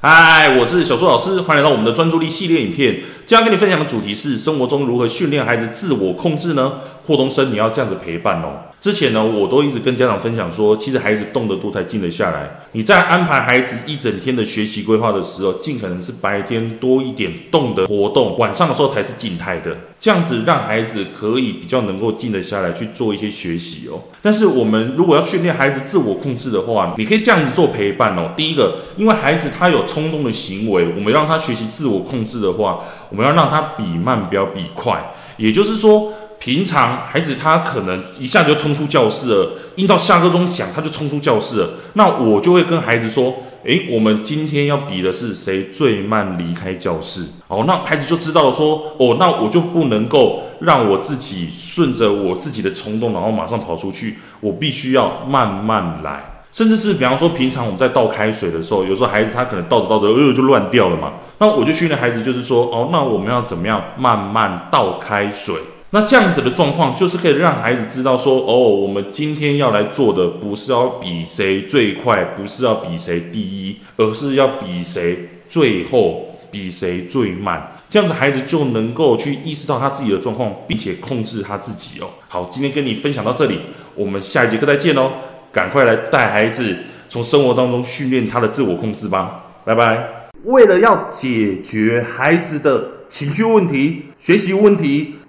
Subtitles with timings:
[0.00, 3.00] 嗨，我是小苏老师，欢迎来到我们的专注力系列影片。
[3.26, 6.74] 今天要跟你分享的主题是生活中如何训练孩子自我控制呢？
[7.04, 8.70] 霍东升，你要这样子陪伴哦。
[8.80, 12.60] 之前呢，我都一直跟家长分享说，其实孩子动得多才静得下来。
[12.72, 24.02] 你在安排孩子一整天的学习规划的时候，尽可能是白天多一点动的活动，晚上的时候才是静态的，这样子让孩子可以比较能够静得下来去做一些学习哦。
[24.22, 28.32] 但是我们如果要训练孩子自我控制的话，你可以这样子做陪伴哦。
[28.36, 32.80] 第一个，因为孩子他有冲动的行为，我们让他学习自我控制的话，
[33.10, 36.12] 我们要让他比慢，不要比快，也就是说。
[36.40, 41.70] 平常孩子他可能一下就冲出教室了，一到下课钟响他就冲出教室了。
[41.94, 43.34] 那我就会跟孩子说
[43.64, 54.18] ：“诶，我们今天要比的是谁最慢离开教室。”哦，那孩子就知道了说：“哦，那我就不能够让我自己顺着我自己的冲动，然后马上跑出去。
[54.40, 56.22] 我必须要慢慢来。
[56.50, 61.12] 甚至是比方说，平常我们在倒开水的时候，有时候孩子他可能倒着倒着，呃，就乱掉了嘛。
[61.38, 65.54] 那我就训练孩子，就是说：哦，那我们要怎么样慢慢倒开水？”
[65.90, 77.72] 那这样子的状况，就是可以让孩子知道说，哦，我们今天要来做的，不是要比谁最快，不是要比谁第一，而是要比谁最后，比谁最慢。
[77.88, 82.08] 这样子，孩子就能够去意识到他自己的状况，并且控制他自己哦。
[82.28, 83.58] 好，今天跟你分享到这里，
[83.94, 85.10] 我们下一节课再见哦。
[85.50, 86.76] 赶快来带孩子
[87.08, 89.46] 从生活当中训练他的自我控制吧。
[89.64, 90.28] 拜拜。
[90.44, 95.14] 为了要解决孩子的情绪问题、学习问题。